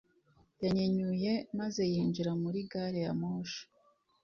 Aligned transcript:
Yanyenyuye 0.63 1.31
maze 1.59 1.81
yinjira 1.91 2.31
muri 2.41 2.59
gari 2.71 2.99
ya 3.05 3.13
moshi. 3.19 3.61